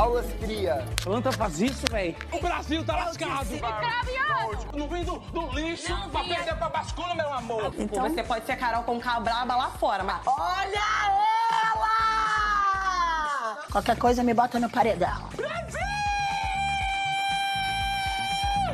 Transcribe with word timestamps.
Aulas 0.00 0.24
cria. 0.40 0.82
Planta 1.02 1.30
faz 1.30 1.60
isso, 1.60 1.84
velho. 1.90 2.16
O 2.32 2.40
Brasil 2.40 2.82
tá 2.82 2.96
lascado. 2.96 3.50
Não 4.74 4.88
vem 4.88 5.04
do, 5.04 5.18
do 5.18 5.52
lixo 5.52 5.90
Não 5.90 6.08
pra 6.08 6.24
perder 6.24 6.56
pra 6.56 6.70
bascula, 6.70 7.14
meu 7.14 7.30
amor. 7.30 7.74
Então... 7.76 8.08
Você 8.08 8.22
pode 8.22 8.46
ser 8.46 8.56
Carol 8.56 8.82
com 8.84 8.98
braba 8.98 9.56
lá 9.56 9.68
fora, 9.72 10.02
mas... 10.02 10.26
Olha 10.26 10.80
ela! 11.74 13.58
Qualquer 13.70 13.98
coisa 13.98 14.22
me 14.22 14.32
bota 14.32 14.58
no 14.58 14.70
paredão. 14.70 15.28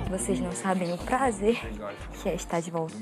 Vocês 0.08 0.38
não 0.38 0.52
sabem 0.52 0.92
o 0.92 0.98
prazer 0.98 1.60
que 2.22 2.28
é 2.28 2.34
estar 2.36 2.60
de 2.60 2.70
volta. 2.70 2.94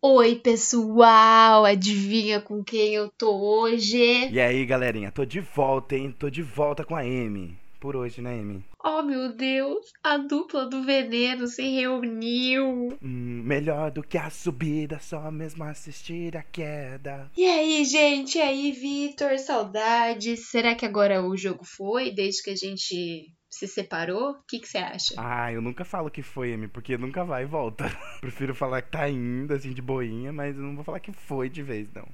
Oi, 0.00 0.36
pessoal! 0.36 1.64
Adivinha 1.64 2.40
com 2.40 2.62
quem 2.62 2.94
eu 2.94 3.10
tô 3.18 3.34
hoje? 3.34 4.30
E 4.30 4.40
aí, 4.40 4.64
galerinha, 4.64 5.10
tô 5.10 5.24
de 5.24 5.40
volta, 5.40 5.96
hein? 5.96 6.14
Tô 6.16 6.30
de 6.30 6.40
volta 6.40 6.84
com 6.84 6.94
a 6.94 7.00
Amy. 7.00 7.58
Por 7.80 7.96
hoje, 7.96 8.22
né, 8.22 8.38
Amy? 8.38 8.64
Oh, 8.84 9.02
meu 9.02 9.34
Deus! 9.34 9.86
A 10.04 10.16
dupla 10.16 10.66
do 10.66 10.84
veneno 10.84 11.48
se 11.48 11.62
reuniu! 11.62 12.96
Hum, 13.02 13.42
melhor 13.44 13.90
do 13.90 14.00
que 14.04 14.16
a 14.16 14.30
subida, 14.30 15.00
só 15.00 15.32
mesmo 15.32 15.64
assistir 15.64 16.36
a 16.36 16.44
queda. 16.44 17.28
E 17.36 17.44
aí, 17.44 17.84
gente? 17.84 18.38
E 18.38 18.40
aí, 18.40 18.70
Vitor? 18.70 19.36
Saudades! 19.40 20.48
Será 20.48 20.76
que 20.76 20.86
agora 20.86 21.26
o 21.26 21.36
jogo 21.36 21.64
foi, 21.64 22.12
desde 22.12 22.44
que 22.44 22.50
a 22.50 22.56
gente 22.56 23.32
se 23.58 23.66
separou? 23.68 24.30
O 24.30 24.42
que, 24.46 24.58
que 24.60 24.68
você 24.68 24.78
acha? 24.78 25.14
Ah, 25.16 25.52
eu 25.52 25.60
nunca 25.60 25.84
falo 25.84 26.10
que 26.10 26.22
foi, 26.22 26.52
Amy, 26.54 26.68
porque 26.68 26.96
nunca 26.96 27.24
vai 27.24 27.42
e 27.42 27.46
volta. 27.46 27.84
Prefiro 28.20 28.54
falar 28.54 28.82
que 28.82 28.90
tá 28.90 29.08
indo, 29.08 29.52
assim, 29.52 29.72
de 29.72 29.82
boinha, 29.82 30.32
mas 30.32 30.56
eu 30.56 30.62
não 30.62 30.74
vou 30.74 30.84
falar 30.84 31.00
que 31.00 31.12
foi 31.12 31.48
de 31.48 31.62
vez, 31.62 31.88
não. 31.92 32.06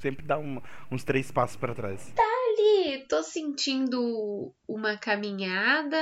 Sempre 0.00 0.24
dá 0.24 0.38
um- 0.38 0.60
uns 0.90 1.04
três 1.04 1.30
passos 1.30 1.56
pra 1.56 1.74
trás. 1.74 2.12
ali, 2.18 3.04
tô 3.08 3.22
sentindo 3.22 4.52
uma 4.68 4.96
caminhada. 4.96 5.98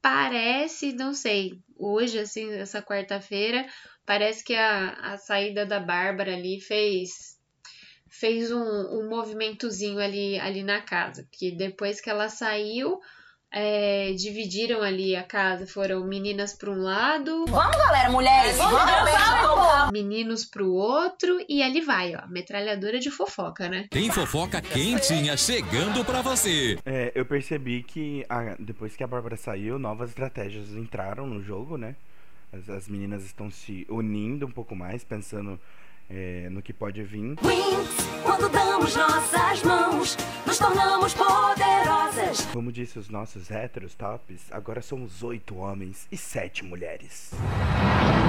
Parece, 0.00 0.92
não 0.92 1.12
sei, 1.12 1.58
hoje, 1.76 2.18
assim, 2.20 2.52
essa 2.52 2.80
quarta-feira, 2.80 3.66
parece 4.06 4.44
que 4.44 4.54
a, 4.54 4.90
a 5.12 5.18
saída 5.18 5.66
da 5.66 5.80
Bárbara 5.80 6.34
ali 6.34 6.60
fez 6.60 7.36
fez 8.10 8.50
um, 8.50 8.58
um 8.62 9.08
movimentozinho 9.08 9.98
ali, 9.98 10.38
ali 10.38 10.62
na 10.62 10.80
casa. 10.80 11.24
Porque 11.30 11.50
depois 11.50 12.00
que 12.00 12.08
ela 12.08 12.28
saiu, 12.28 12.98
é, 13.52 14.12
dividiram 14.12 14.82
ali 14.82 15.16
a 15.16 15.22
casa. 15.22 15.66
Foram 15.66 16.04
meninas 16.06 16.52
para 16.54 16.70
um 16.70 16.82
lado, 16.82 17.44
Vamos, 17.46 17.76
galera, 17.76 18.10
mulheres! 18.10 18.56
Vamos, 18.56 18.78
vamos! 18.80 19.92
meninos 19.92 20.44
pro 20.44 20.70
outro, 20.72 21.38
e 21.48 21.62
ali 21.62 21.80
vai, 21.80 22.14
ó, 22.14 22.26
metralhadora 22.28 22.98
de 22.98 23.10
fofoca, 23.10 23.68
né? 23.68 23.86
Tem 23.90 24.10
fofoca 24.10 24.60
quentinha 24.60 25.36
chegando 25.36 26.04
pra 26.04 26.20
você. 26.20 26.78
É, 26.84 27.10
eu 27.14 27.24
percebi 27.24 27.82
que 27.82 28.24
a- 28.28 28.54
depois 28.58 28.94
que 28.96 29.02
a 29.02 29.06
Bárbara 29.06 29.36
saiu, 29.36 29.78
novas 29.78 30.10
estratégias 30.10 30.70
entraram 30.74 31.26
no 31.26 31.42
jogo, 31.42 31.76
né? 31.78 31.96
As, 32.52 32.68
as 32.68 32.88
meninas 32.88 33.24
estão 33.24 33.50
se 33.50 33.86
unindo 33.88 34.46
um 34.46 34.50
pouco 34.50 34.74
mais, 34.76 35.02
pensando 35.04 35.58
é, 36.10 36.48
no 36.50 36.62
que 36.62 36.72
pode 36.72 37.02
vir. 37.02 37.36
Wings, 37.42 38.08
quando 38.24 38.48
damos 38.48 38.96
nossas 38.96 39.62
mãos, 39.62 40.16
nos 40.46 40.58
tornamos 40.58 41.14
poderosas. 41.14 42.46
Como 42.52 42.72
disse 42.72 42.98
os 42.98 43.08
nossos 43.08 43.50
héteros 43.50 43.94
tops, 43.94 44.50
agora 44.50 44.80
somos 44.80 45.22
oito 45.22 45.56
homens 45.56 46.06
e 46.10 46.16
sete 46.16 46.64
mulheres. 46.64 47.32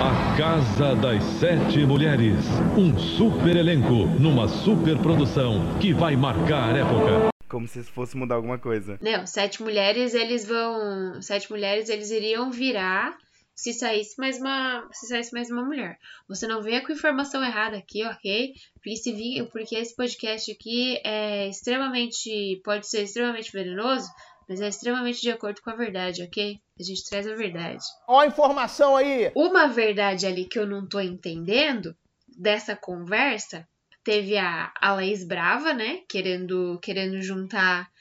A 0.01 0.37
Casa 0.37 0.95
das 0.95 1.23
Sete 1.39 1.85
Mulheres. 1.85 2.35
Um 2.77 2.97
super 2.97 3.55
elenco 3.55 4.05
numa 4.19 4.47
super 4.47 4.97
produção 4.97 5.77
que 5.79 5.93
vai 5.93 6.15
marcar 6.15 6.75
época. 6.75 7.29
Como 7.49 7.67
se 7.67 7.79
isso 7.79 7.91
fosse 7.91 8.15
mudar 8.15 8.35
alguma 8.35 8.57
coisa. 8.57 8.97
Não, 9.01 9.25
sete 9.25 9.61
mulheres, 9.63 10.13
eles 10.13 10.45
vão. 10.45 11.21
Sete 11.21 11.49
mulheres, 11.51 11.89
eles 11.89 12.11
iriam 12.11 12.51
virar 12.51 13.17
se 13.59 13.73
saísse 13.73 14.17
mais 14.17 14.39
uma. 14.39 14.87
Se 14.93 15.07
saísse 15.07 15.33
mais 15.33 15.51
uma 15.51 15.65
mulher. 15.65 15.99
Você 16.29 16.47
não 16.47 16.61
venha 16.61 16.81
com 16.81 16.93
informação 16.93 17.43
errada 17.43 17.75
aqui, 17.75 18.05
ok? 18.05 18.53
Porque, 18.75 18.95
se 18.95 19.11
vir, 19.11 19.49
porque 19.49 19.75
esse 19.75 19.93
podcast 19.93 20.49
aqui 20.49 20.97
é 21.03 21.49
extremamente. 21.49 22.61
pode 22.63 22.87
ser 22.87 23.03
extremamente 23.03 23.51
venenoso, 23.51 24.09
mas 24.47 24.61
é 24.61 24.69
extremamente 24.69 25.19
de 25.19 25.29
acordo 25.29 25.61
com 25.61 25.71
a 25.71 25.75
verdade, 25.75 26.23
ok? 26.23 26.57
A 26.79 26.83
gente 26.83 27.03
traz 27.09 27.27
a 27.27 27.35
verdade. 27.35 27.83
Ó 28.07 28.21
a 28.21 28.27
informação 28.27 28.95
aí. 28.95 29.29
Uma 29.35 29.67
verdade 29.67 30.25
ali 30.25 30.45
que 30.45 30.57
eu 30.57 30.65
não 30.65 30.87
tô 30.87 31.01
entendendo 31.01 31.93
dessa 32.29 32.77
conversa, 32.77 33.67
teve 34.05 34.37
a, 34.37 34.71
a 34.79 34.93
Laís 34.93 35.27
Brava, 35.27 35.73
né? 35.73 35.99
Querendo, 36.07 36.79
querendo 36.81 37.21
juntar 37.21 37.91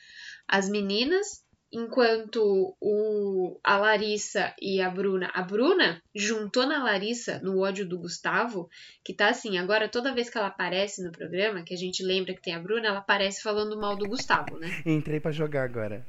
as 0.46 0.68
meninas, 0.68 1.42
enquanto 1.72 2.74
o, 2.80 3.58
a 3.62 3.76
Larissa 3.76 4.54
e 4.60 4.80
a 4.80 4.90
Bruna. 4.90 5.30
A 5.34 5.42
Bruna 5.42 6.02
juntou 6.14 6.66
na 6.66 6.82
Larissa 6.82 7.40
no 7.40 7.60
ódio 7.60 7.86
do 7.86 7.98
Gustavo, 7.98 8.68
que 9.04 9.12
tá 9.12 9.28
assim, 9.28 9.58
agora 9.58 9.88
toda 9.88 10.14
vez 10.14 10.30
que 10.30 10.38
ela 10.38 10.48
aparece 10.48 11.02
no 11.02 11.12
programa, 11.12 11.62
que 11.62 11.74
a 11.74 11.76
gente 11.78 12.02
lembra 12.02 12.34
que 12.34 12.42
tem 12.42 12.54
a 12.54 12.60
Bruna, 12.60 12.88
ela 12.88 12.98
aparece 12.98 13.42
falando 13.42 13.78
mal 13.78 13.96
do 13.96 14.08
Gustavo, 14.08 14.58
né? 14.58 14.82
Entrei 14.86 15.20
pra 15.20 15.30
jogar 15.30 15.64
agora. 15.64 16.04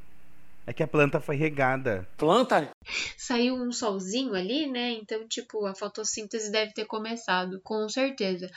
É 0.66 0.74
que 0.74 0.84
a 0.84 0.88
planta 0.88 1.20
foi 1.20 1.36
regada. 1.36 2.08
Planta? 2.16 2.70
saiu 3.18 3.56
um 3.56 3.72
solzinho 3.72 4.36
ali, 4.36 4.68
né? 4.68 4.92
Então, 4.92 5.28
tipo, 5.28 5.66
a 5.66 5.74
fotossíntese 5.74 6.52
deve 6.52 6.74
ter 6.74 6.86
começado, 6.86 7.60
com 7.64 7.90
certeza. 7.90 8.50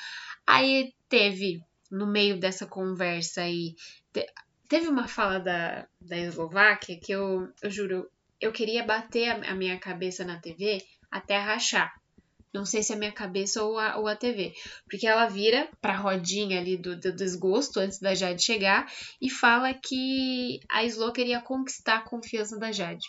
Aí 0.46 0.92
teve, 1.08 1.62
no 1.90 2.06
meio 2.06 2.38
dessa 2.38 2.66
conversa 2.66 3.42
aí, 3.42 3.74
teve 4.72 4.88
uma 4.88 5.06
fala 5.06 5.38
da, 5.38 5.86
da 6.00 6.16
Eslováquia 6.16 6.98
que 6.98 7.12
eu, 7.12 7.46
eu 7.60 7.70
juro, 7.70 8.10
eu 8.40 8.50
queria 8.50 8.82
bater 8.82 9.28
a, 9.28 9.54
minha 9.54 9.78
cabeça 9.78 10.24
na 10.24 10.40
TV 10.40 10.82
até 11.10 11.36
rachar. 11.36 11.92
Não 12.54 12.64
sei 12.64 12.82
se 12.82 12.90
é 12.90 12.96
a 12.96 12.98
minha 12.98 13.12
cabeça 13.12 13.62
ou 13.62 13.78
a, 13.78 13.98
ou 13.98 14.08
a 14.08 14.16
TV. 14.16 14.54
Porque 14.88 15.06
ela 15.06 15.26
vira 15.26 15.68
pra 15.78 15.98
rodinha 15.98 16.58
ali 16.58 16.78
do, 16.78 16.98
do 16.98 17.12
desgosto 17.12 17.80
antes 17.80 17.98
da 17.98 18.14
Jade 18.14 18.42
chegar 18.42 18.90
e 19.20 19.28
fala 19.28 19.74
que 19.74 20.58
a 20.70 20.82
Slo 20.84 21.12
queria 21.12 21.42
conquistar 21.42 21.98
a 21.98 22.08
confiança 22.08 22.58
da 22.58 22.72
Jade. 22.72 23.06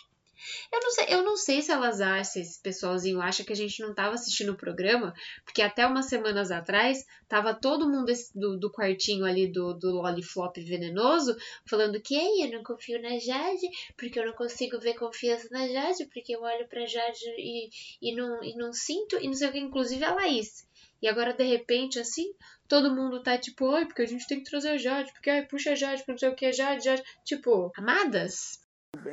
Eu 0.72 0.80
não 0.80 0.90
sei, 0.90 1.06
eu 1.08 1.22
não 1.22 1.36
sei 1.36 1.62
se 1.62 1.72
elas 1.72 2.00
acham, 2.00 2.24
se 2.24 2.40
esse 2.40 2.60
pessoalzinho 2.60 3.20
acha 3.20 3.44
que 3.44 3.52
a 3.52 3.56
gente 3.56 3.80
não 3.80 3.94
tava 3.94 4.14
assistindo 4.14 4.52
o 4.52 4.56
programa, 4.56 5.14
porque 5.44 5.62
até 5.62 5.86
umas 5.86 6.06
semanas 6.06 6.50
atrás 6.50 7.04
tava 7.28 7.54
todo 7.54 7.88
mundo 7.88 8.12
do, 8.34 8.58
do 8.58 8.70
quartinho 8.70 9.24
ali 9.24 9.46
do, 9.46 9.74
do 9.74 9.90
Loliflop 9.92 10.56
venenoso 10.58 11.36
falando 11.66 12.00
que 12.00 12.14
"Ei, 12.14 12.46
eu 12.46 12.52
não 12.52 12.62
confio 12.62 13.00
na 13.00 13.18
Jade, 13.18 13.68
porque 13.96 14.18
eu 14.18 14.26
não 14.26 14.32
consigo 14.32 14.78
ver 14.78 14.94
confiança 14.94 15.48
na 15.50 15.66
Jade, 15.68 16.06
porque 16.06 16.34
eu 16.34 16.42
olho 16.42 16.66
pra 16.68 16.86
Jade 16.86 17.24
e, 17.38 17.70
e, 18.00 18.14
não, 18.14 18.42
e 18.42 18.54
não 18.56 18.72
sinto, 18.72 19.16
e 19.20 19.26
não 19.26 19.34
sei 19.34 19.48
o 19.48 19.52
que, 19.52 19.58
inclusive 19.58 20.04
a 20.04 20.14
Laís. 20.14 20.66
E 21.02 21.08
agora, 21.08 21.34
de 21.34 21.44
repente, 21.44 21.98
assim, 21.98 22.32
todo 22.66 22.94
mundo 22.94 23.22
tá 23.22 23.36
tipo, 23.36 23.70
ai, 23.70 23.84
porque 23.84 24.02
a 24.02 24.06
gente 24.06 24.26
tem 24.26 24.38
que 24.42 24.50
trazer 24.50 24.70
a 24.70 24.78
Jade, 24.78 25.12
porque 25.12 25.28
ai, 25.28 25.46
puxa 25.46 25.72
a 25.72 25.74
Jade, 25.74 25.98
porque 25.98 26.12
não 26.12 26.18
sei 26.18 26.28
o 26.30 26.34
que, 26.34 26.52
Jade, 26.52 26.84
Jade. 26.84 27.02
Tipo, 27.24 27.70
amadas, 27.76 28.63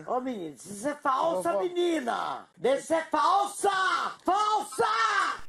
Ô, 0.08 0.20
menina, 0.20 0.56
isso 0.56 0.88
é 0.88 0.96
falsa, 0.96 1.58
menina! 1.60 2.46
Isso 2.64 2.94
é 2.94 3.02
falsa! 3.04 3.70
Falsa! 4.26 4.86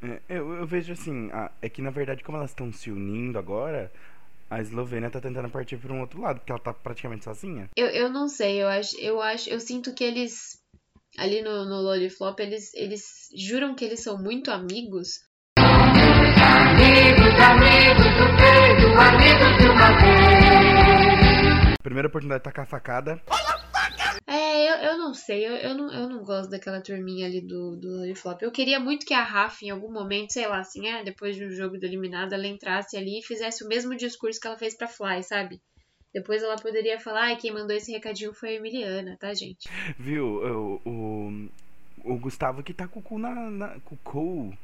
É, 0.03 0.20
eu, 0.28 0.53
eu 0.54 0.66
vejo 0.66 0.93
assim, 0.93 1.31
a- 1.32 1.50
é 1.60 1.69
que 1.69 1.81
na 1.82 1.91
verdade, 1.91 2.22
como 2.25 2.38
elas 2.38 2.50
estão 2.50 2.72
se 2.72 2.91
unindo 2.91 3.38
agora, 3.38 3.93
a 4.50 4.60
Eslovênia 4.60 5.10
tá 5.10 5.20
tentando 5.20 5.48
partir 5.50 5.76
por 5.76 5.91
um 5.91 6.00
outro 6.00 6.20
lado, 6.20 6.38
porque 6.41 6.53
ela 6.53 6.60
tá 6.60 6.72
praticamente 6.75 7.25
sozinha. 7.25 7.69
Eu, 7.76 7.87
eu 7.88 8.09
não 8.10 8.28
sei, 8.28 8.62
eu 8.62 8.69
acho, 8.69 8.97
eu 9.00 9.20
acho, 9.22 9.48
eu 9.48 9.60
sinto 9.60 9.94
que 9.94 10.04
eles 10.04 10.60
ali 11.19 11.43
no, 11.43 11.64
no 11.66 11.81
Loliflop, 11.82 12.41
eles, 12.41 12.72
eles 12.75 13.28
juram 13.37 13.75
que 13.75 13.84
eles 13.84 14.03
são 14.03 14.16
muito 14.19 14.50
amigos. 14.50 15.20
Primeira 21.82 22.09
oportunidade 22.09 22.40
de 22.40 22.44
tacar 22.44 22.64
a 22.64 22.67
facada. 22.67 23.20
É, 23.28 23.72
eu, 24.67 24.76
eu 24.76 24.99
não 24.99 25.14
sei, 25.14 25.47
eu, 25.47 25.53
eu, 25.53 25.75
não, 25.75 25.93
eu 25.93 26.09
não 26.09 26.23
gosto 26.25 26.50
daquela 26.50 26.81
turminha 26.81 27.26
ali 27.26 27.41
do, 27.41 27.76
do 27.76 27.88
Loliflop. 27.99 28.43
Eu 28.43 28.50
queria 28.50 28.81
muito 28.81 29.06
que 29.06 29.14
a 29.14 29.23
Rafa, 29.23 29.64
em 29.64 29.70
algum 29.70 29.93
momento, 29.93 30.32
sei 30.32 30.47
lá, 30.47 30.61
assim, 30.61 30.87
é, 30.88 31.05
depois 31.05 31.37
de 31.37 31.44
um 31.44 31.50
jogo 31.50 31.79
do 31.79 31.85
eliminado, 31.85 32.32
ela 32.32 32.47
entrasse 32.47 32.97
ali 32.97 33.19
e 33.19 33.25
fizesse 33.25 33.64
o 33.64 33.69
mesmo 33.69 33.97
discurso 33.97 34.41
que 34.41 34.47
ela 34.47 34.59
fez 34.59 34.76
pra 34.76 34.88
Fly, 34.88 35.23
sabe? 35.23 35.61
Depois 36.12 36.43
ela 36.43 36.56
poderia 36.56 37.00
falar, 37.00 37.23
ai, 37.23 37.37
quem 37.37 37.53
mandou 37.53 37.75
esse 37.75 37.91
recadinho 37.91 38.35
foi 38.35 38.50
a 38.50 38.55
Emiliana, 38.55 39.17
tá, 39.19 39.32
gente? 39.32 39.69
Viu? 39.99 40.26
O, 40.26 40.81
o, 40.85 41.49
o 42.05 42.19
Gustavo 42.19 42.62
que 42.62 42.75
tá 42.75 42.87
com 42.87 43.00
o 43.00 43.03
cu 43.03 43.19
na, 43.19 43.35
na, 43.50 43.81
com 43.81 43.94
o 43.94 43.99
cu 43.99 44.59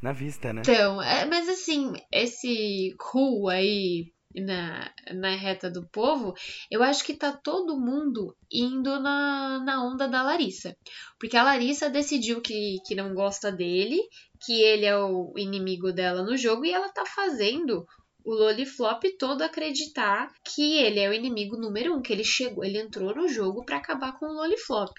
na 0.00 0.12
vista, 0.12 0.52
né? 0.52 0.62
Então, 0.62 1.02
é, 1.02 1.26
mas 1.26 1.48
assim, 1.48 1.92
esse 2.10 2.94
cool 2.98 3.48
aí 3.48 4.12
na, 4.36 4.92
na 5.14 5.34
reta 5.34 5.70
do 5.70 5.86
povo, 5.88 6.34
eu 6.70 6.82
acho 6.82 7.04
que 7.04 7.14
tá 7.14 7.32
todo 7.32 7.78
mundo 7.78 8.36
indo 8.50 9.00
na, 9.00 9.60
na 9.60 9.84
onda 9.84 10.06
da 10.06 10.22
Larissa. 10.22 10.76
Porque 11.18 11.36
a 11.36 11.42
Larissa 11.42 11.88
decidiu 11.88 12.40
que, 12.40 12.76
que 12.86 12.94
não 12.94 13.14
gosta 13.14 13.50
dele, 13.50 14.00
que 14.44 14.60
ele 14.60 14.84
é 14.84 14.96
o 14.96 15.32
inimigo 15.36 15.92
dela 15.92 16.22
no 16.22 16.36
jogo, 16.36 16.64
e 16.64 16.72
ela 16.72 16.88
tá 16.90 17.04
fazendo 17.06 17.86
o 18.24 18.34
Loliflop 18.34 19.04
todo 19.18 19.42
acreditar 19.42 20.32
que 20.44 20.78
ele 20.78 20.98
é 20.98 21.08
o 21.08 21.12
inimigo 21.12 21.56
número 21.56 21.94
um, 21.94 22.02
que 22.02 22.12
ele 22.12 22.24
chegou, 22.24 22.64
ele 22.64 22.78
entrou 22.78 23.14
no 23.14 23.28
jogo 23.28 23.64
para 23.64 23.76
acabar 23.76 24.18
com 24.18 24.26
o 24.26 24.32
Loliflop. 24.32 24.92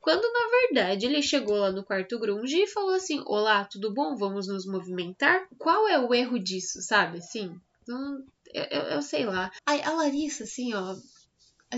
Quando 0.00 0.22
na 0.32 0.48
verdade 0.60 1.06
ele 1.06 1.22
chegou 1.22 1.56
lá 1.56 1.72
no 1.72 1.84
quarto 1.84 2.18
grunge 2.18 2.62
e 2.62 2.66
falou 2.68 2.94
assim: 2.94 3.22
Olá, 3.26 3.64
tudo 3.64 3.92
bom? 3.92 4.14
Vamos 4.16 4.46
nos 4.46 4.64
movimentar? 4.64 5.48
Qual 5.58 5.88
é 5.88 5.98
o 5.98 6.14
erro 6.14 6.38
disso, 6.38 6.80
sabe? 6.80 7.18
Assim, 7.18 7.56
não, 7.88 8.24
eu, 8.56 8.64
eu, 8.70 8.82
eu 8.88 9.02
sei 9.02 9.26
lá. 9.26 9.52
A 9.66 9.90
Larissa, 9.90 10.44
assim, 10.44 10.72
ó, 10.72 10.96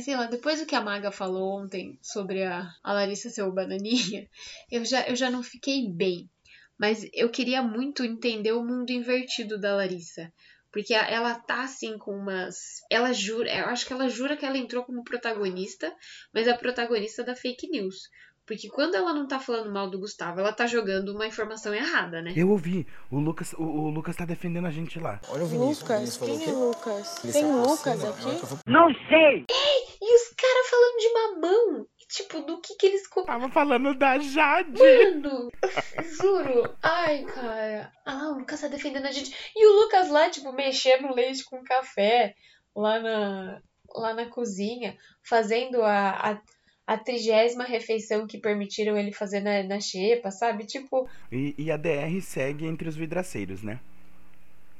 sei 0.00 0.16
lá, 0.16 0.26
depois 0.26 0.60
do 0.60 0.66
que 0.66 0.76
a 0.76 0.80
Maga 0.80 1.10
falou 1.10 1.60
ontem 1.60 1.98
sobre 2.00 2.44
a, 2.44 2.70
a 2.84 2.92
Larissa 2.92 3.30
ser 3.30 3.42
o 3.42 3.52
bananinha, 3.52 4.28
eu 4.70 4.84
já, 4.84 5.06
eu 5.08 5.16
já 5.16 5.28
não 5.30 5.42
fiquei 5.42 5.90
bem. 5.90 6.30
Mas 6.78 7.08
eu 7.12 7.28
queria 7.28 7.60
muito 7.60 8.04
entender 8.04 8.52
o 8.52 8.64
mundo 8.64 8.90
invertido 8.90 9.58
da 9.58 9.74
Larissa. 9.74 10.32
Porque 10.70 10.94
ela 10.94 11.34
tá 11.34 11.64
assim 11.64 11.98
com 11.98 12.12
umas. 12.12 12.82
Ela 12.88 13.12
jura. 13.12 13.50
Eu 13.52 13.66
acho 13.66 13.84
que 13.84 13.92
ela 13.92 14.08
jura 14.08 14.36
que 14.36 14.46
ela 14.46 14.56
entrou 14.56 14.84
como 14.84 15.02
protagonista, 15.02 15.92
mas 16.32 16.46
é 16.46 16.52
a 16.52 16.58
protagonista 16.58 17.24
da 17.24 17.34
fake 17.34 17.68
news. 17.68 18.08
Porque 18.48 18.70
quando 18.70 18.94
ela 18.94 19.12
não 19.12 19.28
tá 19.28 19.38
falando 19.38 19.70
mal 19.70 19.90
do 19.90 19.98
Gustavo, 19.98 20.40
ela 20.40 20.54
tá 20.54 20.66
jogando 20.66 21.10
uma 21.10 21.26
informação 21.26 21.74
errada, 21.74 22.22
né? 22.22 22.32
Eu 22.34 22.48
ouvi. 22.48 22.86
O 23.10 23.20
Lucas, 23.20 23.52
o, 23.52 23.62
o 23.62 23.90
Lucas 23.90 24.16
tá 24.16 24.24
defendendo 24.24 24.66
a 24.66 24.70
gente 24.70 24.98
lá. 24.98 25.20
Olha 25.28 25.44
o 25.44 25.46
Vinícius. 25.46 25.82
Lucas, 25.82 26.16
o 26.16 26.24
Vinícius 26.24 26.44
quem 26.44 26.54
é 26.54 26.56
Lucas? 26.56 27.14
Tem 27.30 27.44
Lucas 27.44 28.04
aqui? 28.04 28.62
Não 28.66 28.86
sei! 29.10 29.44
Ei, 29.50 29.98
e 30.00 30.16
os 30.16 30.28
caras 30.34 30.70
falando 30.70 30.98
de 30.98 31.12
mamão. 31.12 31.86
Tipo, 32.08 32.40
do 32.40 32.58
que 32.62 32.74
que 32.76 32.86
eles... 32.86 33.02
Tava 33.26 33.50
falando 33.50 33.94
da 33.94 34.18
Jade. 34.18 34.78
Mano, 34.78 35.50
juro. 36.16 36.74
Ai, 36.82 37.24
cara. 37.24 37.92
Ah, 38.06 38.30
o 38.30 38.38
Lucas 38.38 38.62
tá 38.62 38.68
defendendo 38.68 39.04
a 39.04 39.12
gente. 39.12 39.30
E 39.54 39.66
o 39.66 39.82
Lucas 39.82 40.08
lá, 40.08 40.30
tipo, 40.30 40.50
mexendo 40.52 41.14
leite 41.14 41.44
com 41.44 41.62
café. 41.62 42.34
Lá 42.74 42.98
na, 42.98 43.60
lá 43.94 44.14
na 44.14 44.24
cozinha. 44.24 44.96
Fazendo 45.22 45.82
a, 45.82 46.30
a 46.30 46.40
a 46.88 46.96
trigésima 46.96 47.64
refeição 47.64 48.26
que 48.26 48.38
permitiram 48.38 48.96
ele 48.96 49.12
fazer 49.12 49.40
na, 49.40 49.62
na 49.62 49.78
xepa, 49.78 50.30
sabe? 50.30 50.64
Tipo. 50.64 51.06
E, 51.30 51.54
e, 51.58 51.70
a 51.70 51.76
DR 51.76 52.18
segue 52.22 52.64
entre 52.64 52.88
os 52.88 52.96
vidraceiros, 52.96 53.62
né? 53.62 53.78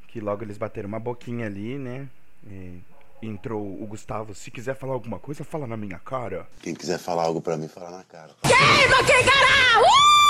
Que 0.08 0.19
logo 0.19 0.43
eles 0.43 0.56
bateram 0.56 0.88
uma 0.88 0.99
boquinha 0.99 1.44
ali, 1.44 1.76
né? 1.76 2.08
E 2.46 2.81
entrou 3.20 3.62
o 3.62 3.87
Gustavo. 3.87 4.34
Se 4.34 4.50
quiser 4.50 4.75
falar 4.75 4.94
alguma 4.94 5.19
coisa, 5.19 5.44
fala 5.44 5.66
na 5.66 5.76
minha 5.76 5.99
cara. 5.99 6.49
Quem 6.62 6.75
quiser 6.75 6.99
falar 6.99 7.25
algo 7.25 7.43
pra 7.43 7.58
mim, 7.58 7.69
fala 7.69 7.90
na 7.90 8.05
cara. 8.05 8.34
Queima 8.40 9.04
quem 9.04 9.25
cara! 9.26 9.82
Uh! 9.82 10.27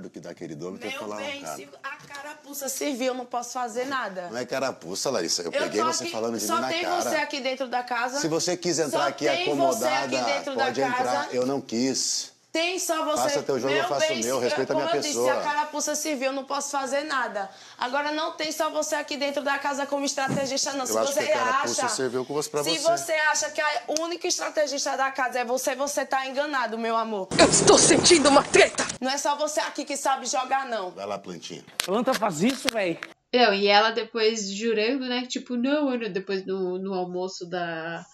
Do 0.00 0.10
que 0.10 0.20
dar 0.20 0.30
aquele 0.30 0.54
dom, 0.54 0.76
tem 0.76 0.90
que 0.90 0.98
falar 0.98 1.16
bem, 1.16 1.40
cara. 1.40 1.56
Se 1.56 1.68
a 1.82 1.96
carapuça 1.96 2.68
serviu, 2.68 3.06
eu 3.08 3.14
não 3.14 3.24
posso 3.24 3.52
fazer 3.52 3.86
nada. 3.86 4.28
Não 4.30 4.38
é 4.38 4.44
carapuça, 4.44 5.08
Larissa. 5.10 5.42
Eu, 5.42 5.52
eu 5.52 5.62
peguei 5.62 5.82
você 5.82 6.04
aqui, 6.04 6.12
falando 6.12 6.36
de 6.38 6.44
mim 6.44 6.50
na 6.50 6.60
cara. 6.60 6.72
Só 6.72 6.78
tem 6.78 7.02
você 7.02 7.16
aqui 7.16 7.40
dentro 7.40 7.68
da 7.68 7.82
casa. 7.82 8.20
Se 8.20 8.28
você 8.28 8.56
quis 8.56 8.78
entrar 8.78 9.06
aqui 9.06 9.28
acomodada, 9.28 10.20
aqui 10.20 10.50
pode 10.50 10.80
entrar. 10.80 11.34
Eu 11.34 11.46
não 11.46 11.60
quis. 11.60 12.33
Tem 12.54 12.78
só 12.78 13.04
você. 13.04 13.22
Faça 13.22 13.42
teu 13.42 13.58
jogo, 13.58 13.72
meu 13.72 13.82
eu 13.82 13.88
faço 13.88 14.06
bem, 14.06 14.20
o 14.20 14.24
meu, 14.24 14.38
respeita 14.38 14.72
a 14.72 14.76
minha 14.76 14.86
eu 14.86 14.92
pessoa. 14.92 15.26
Disse, 15.26 15.42
se 15.42 15.48
a 15.48 15.52
carapuça 15.52 15.94
serviu, 15.96 16.26
eu 16.26 16.32
não 16.32 16.44
posso 16.44 16.70
fazer 16.70 17.02
nada. 17.02 17.50
Agora 17.76 18.12
não 18.12 18.30
tem 18.36 18.52
só 18.52 18.70
você 18.70 18.94
aqui 18.94 19.16
dentro 19.16 19.42
da 19.42 19.58
casa 19.58 19.86
como 19.86 20.04
estrategista, 20.06 20.72
não. 20.74 20.82
Eu 20.82 20.86
se 20.86 20.96
acho 20.98 21.12
você 21.12 21.24
que 21.24 21.32
a 21.32 21.34
carapuça 21.36 21.86
acha, 21.86 21.96
serviu 21.96 22.24
com 22.24 22.32
você 22.32 22.48
pra 22.48 22.62
se 22.62 22.78
você. 22.78 22.78
você 22.78 23.12
acha 23.12 23.50
que 23.50 23.60
a 23.60 23.82
única 23.98 24.28
estrategista 24.28 24.96
da 24.96 25.10
casa 25.10 25.40
é 25.40 25.44
você, 25.44 25.74
você 25.74 26.06
tá 26.06 26.28
enganado, 26.28 26.78
meu 26.78 26.96
amor. 26.96 27.26
Eu 27.36 27.50
estou 27.50 27.76
sentindo 27.76 28.28
uma 28.28 28.44
treta! 28.44 28.86
Não 29.00 29.10
é 29.10 29.18
só 29.18 29.34
você 29.34 29.58
aqui 29.58 29.84
que 29.84 29.96
sabe 29.96 30.24
jogar, 30.26 30.64
não. 30.68 30.92
Vai 30.92 31.06
lá, 31.06 31.18
plantinha. 31.18 31.64
Planta 31.84 32.14
faz 32.14 32.40
isso, 32.40 32.68
véi. 32.72 33.00
Não, 33.34 33.52
e 33.52 33.66
ela 33.66 33.90
depois 33.90 34.48
jurando, 34.48 35.08
né? 35.08 35.26
Tipo, 35.26 35.56
não, 35.56 35.88
Ana, 35.88 36.08
depois 36.08 36.46
no, 36.46 36.78
no 36.78 36.94
almoço 36.94 37.50
da. 37.50 38.06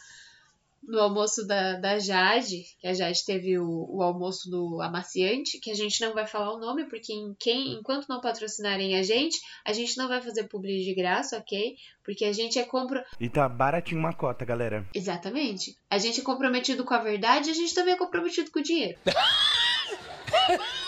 No 0.82 0.98
almoço 0.98 1.46
da, 1.46 1.74
da 1.74 1.98
Jade, 1.98 2.64
que 2.78 2.86
a 2.86 2.94
Jade 2.94 3.24
teve 3.24 3.58
o, 3.58 3.86
o 3.88 4.02
almoço 4.02 4.50
do 4.50 4.80
amaciante, 4.80 5.58
que 5.58 5.70
a 5.70 5.74
gente 5.74 6.00
não 6.00 6.14
vai 6.14 6.26
falar 6.26 6.52
o 6.54 6.58
nome, 6.58 6.84
porque 6.86 7.12
em 7.12 7.34
quem, 7.38 7.74
enquanto 7.74 8.08
não 8.08 8.20
patrocinarem 8.20 8.96
a 8.96 9.02
gente, 9.02 9.38
a 9.64 9.72
gente 9.72 9.96
não 9.98 10.08
vai 10.08 10.22
fazer 10.22 10.44
publi 10.44 10.82
de 10.82 10.94
graça, 10.94 11.36
ok? 11.36 11.76
Porque 12.02 12.24
a 12.24 12.32
gente 12.32 12.58
é 12.58 12.64
compro... 12.64 13.02
E 13.20 13.28
tá 13.28 13.48
baratinho 13.48 14.00
uma 14.00 14.14
cota, 14.14 14.44
galera. 14.44 14.86
Exatamente. 14.94 15.76
A 15.88 15.98
gente 15.98 16.20
é 16.20 16.24
comprometido 16.24 16.84
com 16.84 16.94
a 16.94 16.98
verdade 16.98 17.48
e 17.48 17.52
a 17.52 17.54
gente 17.54 17.74
também 17.74 17.94
é 17.94 17.98
comprometido 17.98 18.50
com 18.50 18.58
o 18.58 18.62
dinheiro. 18.62 18.98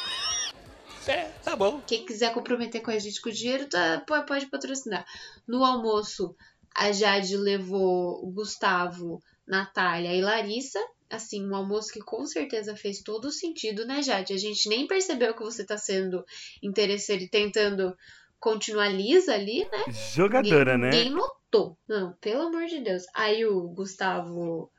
É, 1.07 1.25
tá 1.43 1.57
bom. 1.57 1.81
Quem 1.85 2.07
quiser 2.07 2.33
comprometer 2.33 2.81
com 2.81 2.91
a 2.91 2.99
gente 2.99 3.21
com 3.21 3.29
o 3.29 3.33
dinheiro, 3.33 3.69
tá, 3.69 4.05
pode 4.07 4.47
patrocinar. 4.47 5.05
No 5.47 5.65
almoço, 5.65 6.35
a 6.75 6.93
Jade 6.93 7.37
levou 7.37 8.25
o 8.25 8.31
Gustavo, 8.31 9.21
Natália 9.47 10.15
e 10.15 10.21
Larissa. 10.21 10.79
Assim, 11.11 11.47
um 11.47 11.55
almoço 11.55 11.93
que 11.93 12.01
com 12.01 12.25
certeza 12.25 12.75
fez 12.75 13.03
todo 13.03 13.31
sentido, 13.31 13.85
né, 13.85 14.03
Jade? 14.03 14.33
A 14.33 14.39
gente 14.39 14.69
nem 14.69 14.87
percebeu 14.87 15.35
que 15.35 15.43
você 15.43 15.63
tá 15.65 15.77
sendo 15.77 16.25
interesseira 16.63 17.23
e 17.23 17.29
tentando 17.29 17.95
continuar 18.41 18.89
lisa 18.89 19.35
ali, 19.35 19.69
né? 19.71 19.93
Jogadora, 20.15 20.77
ninguém, 20.77 20.91
né? 20.91 20.97
Ninguém 20.97 21.11
notou. 21.11 21.77
Não, 21.87 22.15
pelo 22.21 22.43
amor 22.43 22.67
de 22.67 22.81
Deus. 22.81 23.03
Aí 23.15 23.45
o 23.45 23.69
Gustavo 23.69 24.71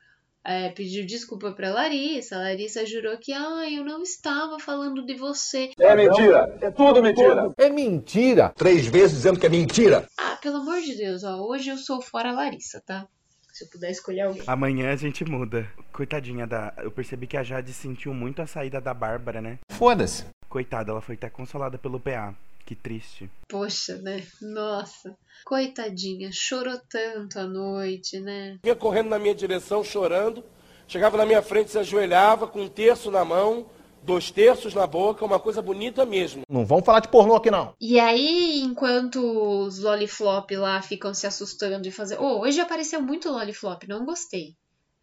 é, 0.44 0.68
pediu 0.68 1.06
desculpa 1.06 1.52
pra 1.52 1.72
Larissa. 1.72 2.36
A 2.36 2.40
Larissa 2.40 2.84
jurou 2.84 3.16
que, 3.16 3.32
ah, 3.32 3.70
eu 3.70 3.84
não 3.84 4.02
estava 4.02 4.58
falando 4.58 5.06
de 5.06 5.14
você. 5.14 5.70
É 5.78 5.96
mentira. 5.96 6.58
É 6.60 6.70
tudo 6.70 7.02
mentira. 7.02 7.54
É 7.56 7.70
mentira. 7.70 8.52
Três 8.54 8.86
vezes 8.86 9.16
dizendo 9.16 9.40
que 9.40 9.46
é 9.46 9.48
mentira. 9.48 10.06
Ah, 10.18 10.36
pelo 10.42 10.56
amor 10.56 10.80
de 10.82 10.94
Deus, 10.96 11.24
ó. 11.24 11.40
Hoje 11.40 11.70
eu 11.70 11.78
sou 11.78 12.02
fora 12.02 12.32
Larissa, 12.32 12.82
tá? 12.84 13.08
Se 13.54 13.62
eu 13.62 13.68
puder 13.68 13.92
escolher 13.92 14.22
alguém. 14.22 14.42
Amanhã 14.48 14.92
a 14.92 14.96
gente 14.96 15.24
muda. 15.24 15.70
Coitadinha 15.92 16.44
da. 16.44 16.74
Eu 16.78 16.90
percebi 16.90 17.28
que 17.28 17.36
a 17.36 17.42
Jade 17.44 17.72
sentiu 17.72 18.12
muito 18.12 18.42
a 18.42 18.48
saída 18.48 18.80
da 18.80 18.92
Bárbara, 18.92 19.40
né? 19.40 19.60
Foda-se. 19.70 20.24
Coitada, 20.48 20.90
ela 20.90 21.00
foi 21.00 21.14
até 21.14 21.30
consolada 21.30 21.78
pelo 21.78 22.00
PA. 22.00 22.34
Que 22.66 22.74
triste. 22.74 23.30
Poxa, 23.48 23.96
né? 23.98 24.24
Nossa. 24.42 25.16
Coitadinha, 25.44 26.32
chorou 26.32 26.80
tanto 26.90 27.38
à 27.38 27.46
noite, 27.46 28.18
né? 28.18 28.58
Vinha 28.60 28.74
correndo 28.74 29.10
na 29.10 29.20
minha 29.20 29.34
direção, 29.36 29.84
chorando. 29.84 30.42
Chegava 30.88 31.16
na 31.16 31.24
minha 31.24 31.40
frente, 31.40 31.70
se 31.70 31.78
ajoelhava 31.78 32.48
com 32.48 32.62
um 32.62 32.68
terço 32.68 33.08
na 33.08 33.24
mão, 33.24 33.66
dois 34.04 34.30
terços 34.30 34.74
na 34.74 34.86
boca, 34.86 35.24
uma 35.24 35.40
coisa 35.40 35.62
bonita 35.62 36.04
mesmo. 36.04 36.42
Não 36.48 36.64
vamos 36.64 36.84
falar 36.84 37.00
de 37.00 37.08
pornô 37.08 37.34
aqui, 37.34 37.50
não. 37.50 37.74
E 37.80 37.98
aí, 37.98 38.60
enquanto 38.60 39.18
os 39.18 39.78
loliflop 39.78 40.50
lá 40.52 40.80
ficam 40.82 41.14
se 41.14 41.26
assustando 41.26 41.88
e 41.88 41.90
fazendo. 41.90 42.22
Oh, 42.22 42.40
hoje 42.40 42.60
apareceu 42.60 43.00
muito 43.00 43.30
loliflop, 43.30 43.84
não 43.88 44.04
gostei. 44.04 44.54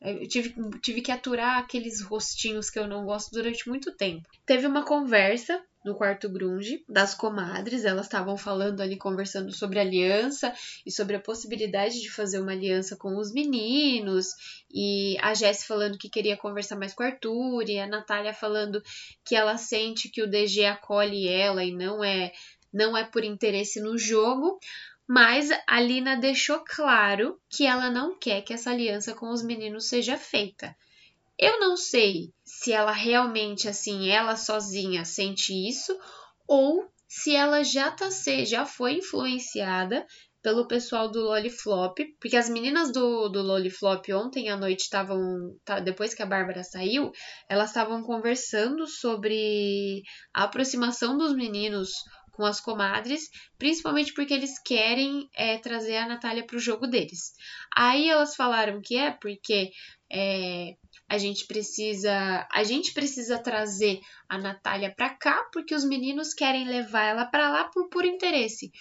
Eu 0.02 0.28
tive, 0.28 0.56
tive 0.82 1.02
que 1.02 1.12
aturar 1.12 1.60
aqueles 1.60 2.02
rostinhos 2.02 2.72
que 2.72 2.80
eu 2.80 2.88
não 2.88 3.06
gosto 3.06 3.32
durante 3.32 3.70
muito 3.70 3.96
tempo. 3.96 4.28
Teve 4.46 4.66
uma 4.66 4.84
conversa 4.84 5.62
no 5.84 5.96
quarto 5.96 6.30
grunge 6.30 6.84
das 6.88 7.16
comadres, 7.16 7.86
elas 7.86 8.06
estavam 8.06 8.38
falando 8.38 8.82
ali, 8.82 8.98
conversando 8.98 9.52
sobre 9.52 9.80
aliança 9.80 10.54
e 10.86 10.92
sobre 10.92 11.16
a 11.16 11.20
possibilidade 11.20 12.00
de 12.00 12.12
fazer 12.12 12.40
uma 12.40 12.52
aliança 12.52 12.96
com 12.96 13.18
os 13.18 13.32
meninos, 13.32 14.28
e 14.72 15.18
a 15.22 15.34
Jess 15.34 15.66
falando 15.66 15.98
que 15.98 16.10
queria 16.10 16.38
conversar 16.38 16.76
mais 16.78 16.94
com 16.94 17.04
o 17.04 17.06
Arthur, 17.06 17.70
e 17.70 17.80
a 17.80 17.88
Natália 17.88 18.34
falando 18.34 18.82
que 19.26 19.36
ela 19.36 19.58
sente 19.58 20.10
que 20.10 20.22
o 20.22 20.30
DG 20.30 20.66
acolhe 20.66 21.28
ela 21.28 21.64
e 21.64 21.72
não 21.72 22.04
é 22.04 22.32
não 22.74 22.96
é 22.96 23.04
por 23.04 23.26
interesse 23.26 23.82
no 23.82 23.98
jogo, 23.98 24.58
mas 25.06 25.50
a 25.68 25.82
Lina 25.82 26.16
deixou 26.16 26.64
claro 26.66 27.38
que 27.50 27.66
ela 27.66 27.90
não 27.90 28.18
quer 28.18 28.42
que 28.44 28.54
essa 28.54 28.72
aliança 28.72 29.14
com 29.14 29.30
os 29.30 29.44
meninos 29.44 29.90
seja 29.90 30.18
feita. 30.18 30.74
Eu 31.42 31.60
não 31.60 31.76
sei 31.76 32.32
se 32.46 32.72
ela 32.72 32.92
realmente, 32.92 33.68
assim, 33.68 34.10
ela 34.10 34.36
sozinha 34.36 35.04
sente 35.04 35.52
isso, 35.68 35.98
ou 36.48 36.88
se 37.10 37.36
ela 37.36 37.64
já 37.64 37.90
tá 37.90 38.10
já 38.46 38.64
foi 38.64 38.94
influenciada 39.00 40.06
pelo 40.44 40.68
pessoal 40.68 41.10
do 41.10 41.20
Loliflop, 41.22 41.98
porque 42.20 42.38
as 42.38 42.48
meninas 42.48 42.92
do, 42.92 43.28
do 43.30 43.42
Loliflop 43.42 44.08
ontem 44.14 44.50
à 44.50 44.58
noite 44.58 44.82
estavam, 44.82 45.20
tá, 45.66 45.80
depois 45.80 46.14
que 46.14 46.22
a 46.22 46.26
Bárbara 46.28 46.64
saiu, 46.64 47.12
elas 47.50 47.70
estavam 47.70 48.04
conversando 48.04 48.88
sobre 48.88 50.04
a 50.34 50.44
aproximação 50.44 51.18
dos 51.18 51.36
meninos 51.36 51.90
com 52.32 52.46
as 52.46 52.60
comadres, 52.60 53.30
principalmente 53.58 54.14
porque 54.14 54.34
eles 54.34 54.58
querem 54.60 55.30
é, 55.36 55.58
trazer 55.58 55.98
a 55.98 56.08
Natália 56.08 56.46
para 56.46 56.58
o 56.58 56.60
jogo 56.60 56.88
deles. 56.88 57.34
Aí 57.76 58.10
elas 58.10 58.36
falaram 58.36 58.82
que 58.82 58.98
é 58.98 59.12
porque 59.12 59.72
é, 60.12 60.76
a 61.10 61.18
gente 61.18 61.46
precisa 61.46 62.48
a 62.52 62.64
gente 62.64 62.94
precisa 62.94 63.38
trazer 63.38 64.00
a 64.30 64.38
Natália 64.38 64.94
para 64.96 65.10
cá 65.10 65.48
porque 65.52 65.76
os 65.76 65.84
meninos 65.84 66.34
querem 66.34 66.68
levar 66.68 67.04
ela 67.04 67.26
para 67.26 67.50
lá 67.50 67.66
por 67.66 67.90
puro 67.90 68.08
interesse. 68.08 68.72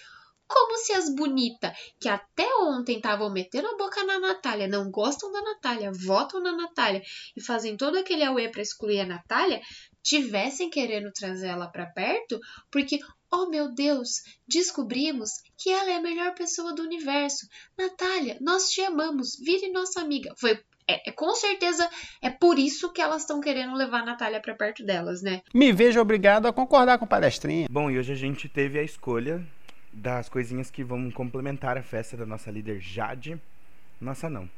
Como 0.47 0.76
se 0.78 0.92
as 0.92 1.14
bonitas 1.14 1.73
que 2.00 2.09
até 2.09 2.45
ontem 2.57 2.97
estavam 2.97 3.30
metendo 3.30 3.69
a 3.69 3.76
boca 3.76 4.02
na 4.02 4.19
Natália, 4.19 4.66
não 4.66 4.90
gostam 4.90 5.30
da 5.30 5.40
Natália, 5.40 5.92
votam 5.92 6.42
na 6.42 6.50
Natália 6.50 7.00
e 7.37 7.40
fazem 7.40 7.76
todo 7.76 7.97
aquele 7.97 8.25
auê 8.25 8.49
para 8.49 8.61
excluir 8.61 8.99
a 8.99 9.07
Natália, 9.07 9.61
tivessem 10.02 10.71
querendo 10.71 11.12
trazer 11.12 11.49
ela 11.49 11.69
para 11.69 11.87
perto, 11.87 12.38
porque, 12.71 12.99
oh 13.30 13.49
meu 13.49 13.73
Deus, 13.75 14.23
descobrimos 14.49 15.30
que 15.57 15.71
ela 15.71 15.90
é 15.90 15.97
a 15.97 16.02
melhor 16.02 16.35
pessoa 16.35 16.75
do 16.75 16.83
universo. 16.83 17.47
Natália, 17.78 18.38
nós 18.40 18.71
te 18.71 18.80
amamos, 18.80 19.37
vire 19.38 19.71
nossa 19.71 20.00
amiga. 20.00 20.35
Foi 20.38 20.59
é, 20.88 21.11
é, 21.11 21.12
com 21.12 21.33
certeza 21.37 21.88
é 22.21 22.30
por 22.30 22.59
isso 22.59 22.92
que 22.92 23.00
elas 23.00 23.23
estão 23.23 23.40
querendo 23.40 23.75
levar 23.75 24.00
a 24.00 24.07
Natália 24.07 24.40
para 24.40 24.54
perto 24.57 24.85
delas, 24.85 25.23
né? 25.23 25.40
Me 25.54 25.73
vejo 25.73 26.00
obrigado 26.00 26.47
a 26.47 26.52
concordar 26.52 26.99
com 26.99 27.04
o 27.04 27.09
palestrinha. 27.09 27.69
Bom, 27.71 27.88
e 27.90 27.99
hoje 27.99 28.12
a 28.12 28.16
gente 28.16 28.49
teve 28.49 28.76
a 28.76 28.83
escolha 28.83 29.47
das 29.92 30.28
coisinhas 30.28 30.71
que 30.71 30.83
vão 30.83 31.11
complementar 31.11 31.78
a 31.78 31.83
festa 31.83 32.16
da 32.16 32.26
nossa 32.26 32.50
líder 32.50 32.80
Jade. 32.80 33.40
Nossa, 34.00 34.28
não. 34.28 34.49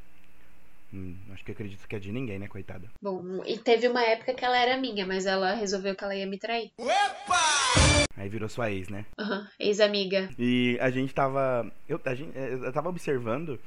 Hum, 0.92 1.16
acho 1.32 1.44
que 1.44 1.52
acredito 1.52 1.88
que 1.88 1.96
é 1.96 1.99
de 1.99 2.12
ninguém, 2.12 2.38
né, 2.38 2.46
coitada? 2.49 2.87
Bom, 3.00 3.42
e 3.46 3.56
teve 3.56 3.88
uma 3.88 4.02
época 4.02 4.34
que 4.34 4.44
ela 4.44 4.58
era 4.58 4.76
minha, 4.76 5.06
mas 5.06 5.25
ela 5.25 5.54
resolveu 5.54 5.94
que 5.94 6.04
ela 6.04 6.14
ia 6.14 6.26
me 6.26 6.38
trair. 6.38 6.70
Opa! 6.76 8.06
Aí 8.14 8.28
virou 8.28 8.49
sua 8.49 8.70
ex, 8.70 8.88
né? 8.88 9.06
Aham, 9.18 9.40
uhum, 9.40 9.46
ex-amiga. 9.58 10.28
E 10.38 10.76
a 10.80 10.90
gente 10.90 11.14
tava. 11.14 11.72
Eu, 11.88 11.99
a 12.04 12.14
gente, 12.14 12.37
eu 12.37 12.72
tava 12.72 12.90
observando 12.90 13.58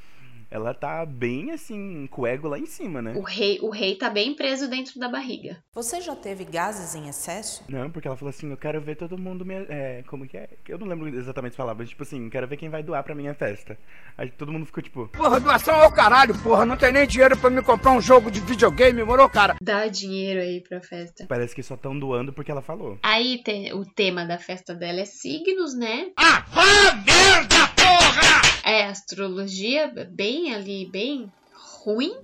ela 0.50 0.74
tá 0.74 1.06
bem 1.06 1.52
assim, 1.52 2.08
com 2.08 2.22
o 2.22 2.28
ego 2.28 2.48
lá 2.48 2.58
em 2.58 2.66
cima, 2.66 3.02
né? 3.02 3.14
O 3.16 3.22
rei, 3.22 3.60
o 3.62 3.70
rei 3.70 3.96
tá 3.96 4.10
bem 4.10 4.36
preso 4.36 4.70
dentro 4.70 5.00
da 5.00 5.10
barriga. 5.10 5.58
Você 5.74 6.02
já 6.02 6.16
teve 6.16 6.46
gases 6.46 6.96
em 6.96 7.10
excesso? 7.10 7.64
Não, 7.68 7.90
porque 7.90 8.08
ela 8.08 8.18
falou 8.18 8.30
assim: 8.30 8.50
eu 8.50 8.58
quero 8.58 8.82
ver 8.82 8.96
todo 8.96 9.18
mundo. 9.18 9.46
Me, 9.46 9.56
é, 9.70 10.04
como 10.08 10.28
que 10.28 10.38
é? 10.38 10.50
Eu 10.68 10.78
não 10.78 10.88
lembro 10.88 11.08
exatamente 11.08 11.52
as 11.52 11.58
palavras, 11.58 11.86
mas 11.86 11.90
tipo 11.90 12.04
assim, 12.04 12.30
quero 12.30 12.48
ver 12.48 12.58
quem 12.58 12.70
vai 12.70 12.84
doar 12.84 13.04
pra 13.04 13.16
minha 13.16 13.34
festa. 13.34 13.78
Aí 14.18 14.30
todo 14.30 14.52
mundo 14.52 14.66
ficou 14.66 14.84
tipo: 14.84 15.08
Porra, 15.10 15.40
doação 15.40 15.75
ao 15.75 15.92
caralho, 15.92 16.38
porra, 16.42 16.66
não 16.66 16.78
tem 16.78 16.92
nem 16.92 17.08
dinheiro 17.08 17.38
pra 17.38 17.50
me 17.50 17.62
comprar 17.62 17.92
um 17.92 18.02
jogo 18.02 18.32
de 18.32 18.40
videogame, 18.40 19.04
morou, 19.04 19.30
cara? 19.30 19.56
Dá 19.62 19.88
dinheiro 19.88 20.40
aí 20.42 20.62
pra 20.62 20.82
festa. 20.82 21.25
Parece 21.28 21.56
que 21.56 21.64
só 21.64 21.75
tão 21.75 21.98
doando 21.98 22.32
porque 22.34 22.52
ela 22.52 22.62
falou. 22.62 22.98
Aí 23.04 23.42
tem, 23.44 23.74
o 23.74 23.86
tema 23.86 24.25
da 24.25 24.38
festa 24.38 24.74
dela 24.74 25.02
é 25.02 25.06
signos, 25.06 25.78
né? 25.78 26.12
Ah, 26.18 26.46
ah 26.54 26.96
merda, 27.06 27.68
porra! 27.75 28.45
É 28.66 28.86
astrologia, 28.86 29.88
bem 30.10 30.56
ali, 30.56 30.90
bem 30.92 31.32
ruim. 31.54 32.16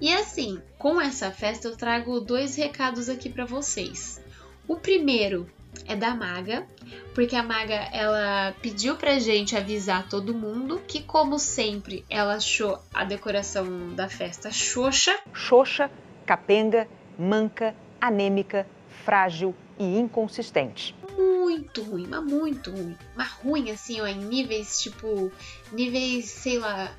E 0.00 0.10
assim, 0.14 0.58
com 0.78 0.98
essa 0.98 1.30
festa 1.30 1.68
eu 1.68 1.76
trago 1.76 2.20
dois 2.20 2.56
recados 2.56 3.10
aqui 3.10 3.28
para 3.28 3.44
vocês. 3.44 4.18
O 4.66 4.76
primeiro 4.76 5.46
é 5.86 5.94
da 5.94 6.14
Maga, 6.14 6.66
porque 7.14 7.36
a 7.36 7.42
Maga 7.42 7.74
ela 7.92 8.54
pediu 8.62 8.96
pra 8.96 9.18
gente 9.18 9.54
avisar 9.54 10.08
todo 10.08 10.32
mundo 10.32 10.80
que, 10.88 11.02
como 11.02 11.38
sempre, 11.38 12.02
ela 12.08 12.36
achou 12.36 12.78
a 12.94 13.04
decoração 13.04 13.94
da 13.94 14.08
festa 14.08 14.50
xoxa. 14.50 15.14
Xoxa, 15.34 15.90
capenga, 16.24 16.88
manca, 17.18 17.74
anêmica, 18.00 18.66
frágil 19.04 19.54
e 19.78 19.98
inconsistente 19.98 20.94
muito 21.16 21.82
ruim, 21.82 22.06
mas 22.08 22.24
muito 22.24 22.70
ruim. 22.70 22.96
Mas 23.14 23.30
ruim, 23.30 23.70
assim, 23.70 24.00
ó, 24.00 24.06
em 24.06 24.18
níveis 24.18 24.80
tipo. 24.80 25.30
Níveis, 25.72 26.26
sei 26.26 26.58
lá. 26.58 26.92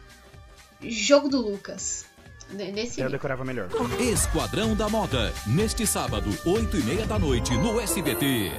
Jogo 0.81 1.29
do 1.29 1.41
Lucas. 1.41 2.05
Nesse 2.51 3.01
Eu 3.01 3.09
decorava 3.09 3.43
melhor. 3.43 3.69
Esquadrão 3.99 4.75
da 4.75 4.87
Moda, 4.87 5.33
neste 5.47 5.87
sábado, 5.87 6.29
8 6.45 6.77
e 6.77 6.83
meia 6.83 7.05
da 7.05 7.17
noite, 7.17 7.57
no 7.57 7.79
SBT. 7.79 8.51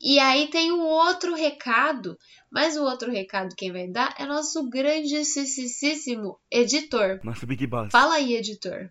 E 0.00 0.18
aí 0.18 0.48
tem 0.48 0.72
um 0.72 0.82
outro 0.82 1.34
recado, 1.34 2.16
mas 2.50 2.76
o 2.76 2.84
outro 2.84 3.10
recado 3.10 3.54
quem 3.56 3.72
vai 3.72 3.88
dar 3.88 4.14
é 4.18 4.24
nosso 4.26 4.68
grandíssimo 4.68 6.38
editor. 6.50 7.20
Nosso 7.24 7.46
Big 7.46 7.66
Boss. 7.66 7.90
Fala 7.90 8.14
aí, 8.14 8.34
editor. 8.34 8.90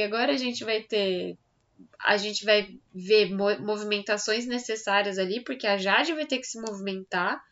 E 0.00 0.02
agora 0.02 0.32
a 0.32 0.36
gente 0.36 0.64
vai 0.64 0.82
ter. 0.82 1.36
A 2.02 2.16
gente 2.16 2.42
vai 2.46 2.74
ver 2.94 3.30
movimentações 3.30 4.46
necessárias 4.46 5.18
ali, 5.18 5.44
porque 5.44 5.66
a 5.66 5.76
Jade 5.76 6.14
vai 6.14 6.24
ter 6.24 6.38
que 6.38 6.46
se 6.46 6.58
movimentar. 6.58 7.42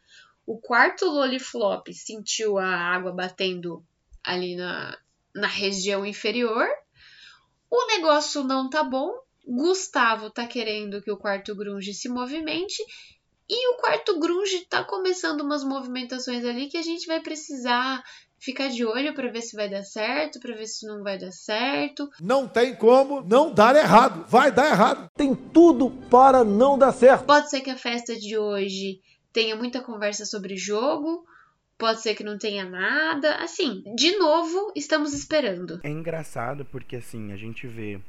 O 0.46 0.56
quarto 0.58 1.04
Loliflop 1.04 1.92
sentiu 1.92 2.56
a 2.56 2.66
água 2.66 3.12
batendo 3.12 3.84
ali 4.24 4.56
na, 4.56 4.96
na 5.34 5.46
região 5.46 6.06
inferior. 6.06 6.66
O 7.70 7.86
negócio 7.86 8.42
não 8.42 8.70
tá 8.70 8.82
bom. 8.82 9.12
Gustavo 9.46 10.30
tá 10.30 10.46
querendo 10.46 11.02
que 11.02 11.10
o 11.10 11.18
quarto 11.18 11.54
grunge 11.54 11.92
se 11.92 12.08
movimente. 12.08 12.82
E 13.46 13.74
o 13.74 13.76
quarto 13.76 14.18
grunge 14.18 14.64
tá 14.64 14.82
começando 14.82 15.42
umas 15.42 15.62
movimentações 15.62 16.46
ali 16.46 16.68
que 16.68 16.78
a 16.78 16.82
gente 16.82 17.06
vai 17.06 17.20
precisar 17.20 18.02
ficar 18.38 18.68
de 18.68 18.84
olho 18.84 19.14
para 19.14 19.30
ver 19.30 19.42
se 19.42 19.56
vai 19.56 19.68
dar 19.68 19.82
certo, 19.82 20.40
para 20.40 20.54
ver 20.54 20.66
se 20.66 20.86
não 20.86 21.02
vai 21.02 21.18
dar 21.18 21.32
certo. 21.32 22.08
Não 22.20 22.46
tem 22.48 22.74
como 22.74 23.20
não 23.22 23.52
dar 23.52 23.74
errado. 23.76 24.24
Vai 24.28 24.52
dar 24.52 24.70
errado. 24.70 25.10
Tem 25.16 25.34
tudo 25.34 25.90
para 26.10 26.44
não 26.44 26.78
dar 26.78 26.92
certo. 26.92 27.24
Pode 27.24 27.50
ser 27.50 27.60
que 27.60 27.70
a 27.70 27.76
festa 27.76 28.16
de 28.16 28.38
hoje 28.38 29.00
tenha 29.32 29.56
muita 29.56 29.80
conversa 29.80 30.24
sobre 30.24 30.56
jogo. 30.56 31.26
Pode 31.76 32.00
ser 32.00 32.14
que 32.14 32.24
não 32.24 32.38
tenha 32.38 32.64
nada. 32.64 33.36
Assim, 33.36 33.84
de 33.94 34.16
novo, 34.16 34.72
estamos 34.74 35.12
esperando. 35.12 35.80
É 35.82 35.88
engraçado 35.88 36.64
porque 36.64 36.96
assim, 36.96 37.32
a 37.32 37.36
gente 37.36 37.66
vê. 37.66 38.00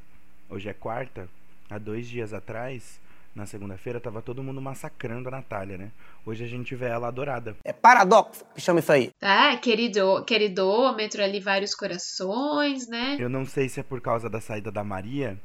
Hoje 0.49 0.69
é 0.69 0.73
quarta. 0.73 1.29
Há 1.69 1.77
dois 1.77 2.07
dias 2.07 2.33
atrás, 2.33 2.99
na 3.39 3.45
segunda-feira, 3.45 3.99
tava 3.99 4.21
todo 4.21 4.43
mundo 4.43 4.61
massacrando 4.61 5.29
a 5.29 5.31
Natália, 5.31 5.77
né? 5.77 5.91
Hoje 6.25 6.43
a 6.43 6.47
gente 6.47 6.75
vê 6.75 6.87
ela 6.87 7.07
adorada. 7.07 7.55
É 7.63 7.73
paradoxo 7.73 8.45
que 8.53 8.61
chama 8.61 8.79
isso 8.79 8.91
aí. 8.91 9.11
Ah, 9.21 9.55
querido, 9.57 10.23
queridômetro 10.25 11.23
ali, 11.23 11.39
vários 11.39 11.73
corações, 11.73 12.87
né? 12.87 13.17
Eu 13.19 13.29
não 13.29 13.45
sei 13.45 13.69
se 13.69 13.79
é 13.79 13.83
por 13.83 14.01
causa 14.01 14.29
da 14.29 14.41
saída 14.41 14.71
da 14.71 14.83
Maria, 14.83 15.39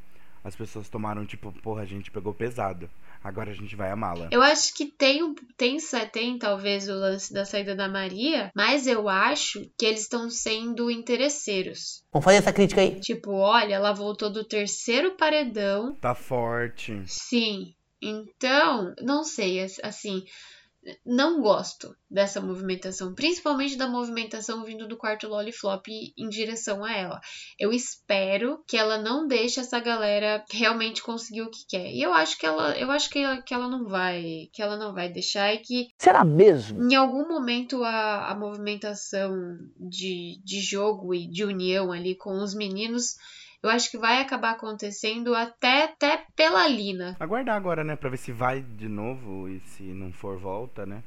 as 0.45 0.55
pessoas 0.55 0.91
tomaram, 0.91 1.25
tipo, 1.25 1.51
porra, 1.63 1.83
a 1.83 1.87
gente 1.87 2.11
pegou 2.11 2.35
pesado. 2.35 2.91
Agora 3.23 3.51
a 3.51 3.55
gente 3.55 3.75
vai 3.75 3.91
amá-la. 3.91 4.29
Eu 4.31 4.43
acho 4.43 4.75
que 4.75 4.85
tem, 4.85 5.35
tem, 5.57 5.79
tem 6.13 6.39
talvez 6.39 6.87
o 6.87 6.93
lance 6.93 7.33
da 7.33 7.47
saída 7.47 7.75
da 7.75 7.89
Maria, 7.89 8.51
mas 8.55 8.87
eu 8.87 9.09
acho 9.09 9.67
que 9.79 9.87
eles 9.87 10.03
estão 10.03 10.29
sendo 10.29 10.91
interesseiros. 10.91 12.05
Vamos 12.13 12.25
fazer 12.25 12.37
essa 12.37 12.53
crítica 12.53 12.83
aí. 12.83 13.01
Tipo, 13.01 13.33
olha, 13.33 13.77
ela 13.77 13.95
voltou 13.95 14.31
do 14.31 14.45
terceiro 14.45 15.13
paredão. 15.13 15.95
Tá 15.95 16.15
forte. 16.15 17.03
Sim. 17.07 17.75
Então, 18.07 18.95
não 19.01 19.25
sei, 19.25 19.61
assim, 19.83 20.25
não 21.05 21.41
gosto 21.41 21.97
dessa 22.11 22.41
movimentação, 22.41 23.15
principalmente 23.15 23.77
da 23.77 23.89
movimentação 23.89 24.65
vindo 24.65 24.87
do 24.87 24.97
quarto 24.97 25.27
Lolliflop 25.27 25.87
em 25.89 26.29
direção 26.29 26.85
a 26.85 26.93
ela. 26.93 27.21
Eu 27.59 27.73
espero 27.73 28.63
que 28.67 28.77
ela 28.77 28.99
não 28.99 29.27
deixe 29.27 29.61
essa 29.61 29.81
galera 29.81 30.45
realmente 30.51 31.03
conseguir 31.03 31.43
o 31.43 31.51
que 31.51 31.67
quer. 31.67 31.91
E 31.91 32.03
eu 32.03 32.13
acho 32.13 32.39
que 32.39 32.47
ela, 32.47 32.77
eu 32.79 32.91
acho 32.91 33.09
que 33.11 33.19
ela, 33.19 33.41
que 33.41 33.55
ela 33.55 33.69
não 33.69 33.87
vai, 33.87 34.49
que 34.53 34.63
ela 34.63 34.77
não 34.77 34.93
vai 34.93 35.09
deixar 35.09 35.55
e 35.55 35.59
que 35.59 35.89
Será 35.99 36.25
mesmo? 36.25 36.83
Em 36.83 36.95
algum 36.95 37.27
momento 37.27 37.83
a, 37.83 38.31
a 38.31 38.35
movimentação 38.35 39.59
de, 39.79 40.41
de 40.45 40.61
jogo 40.61 41.15
e 41.15 41.27
de 41.27 41.45
união 41.45 41.93
ali 41.93 42.15
com 42.15 42.43
os 42.43 42.55
meninos 42.55 43.17
eu 43.65 43.71
acho 43.71 43.91
que 43.91 43.97
vai 43.97 44.21
acabar 44.21 44.51
acontecendo 44.51 45.35
até, 45.35 45.85
até 45.85 46.23
pela 46.37 46.69
Lina. 46.69 47.17
Aguardar 47.19 47.57
agora, 47.57 47.83
né? 47.83 47.97
Pra 47.97 48.11
ver 48.11 48.19
se 48.19 48.31
vai 48.31 48.61
de 48.61 48.89
novo 48.89 49.49
e 49.49 49.59
se 49.61 49.83
não 49.83 50.13
for 50.13 50.37
volta, 50.37 50.85
né? 50.85 51.03